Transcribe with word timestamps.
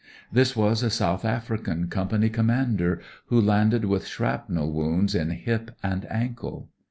This 0.31 0.55
was 0.55 0.81
a 0.81 0.89
South 0.89 1.23
African 1.23 1.87
Company 1.87 2.27
Commander 2.29 3.03
who 3.27 3.39
landed 3.39 3.85
with 3.85 4.07
shrapnel 4.07 4.73
woi:nds 4.73 5.13
in 5.13 5.29
hip 5.29 5.77
and 5.83 6.07
ankle. 6.09 6.69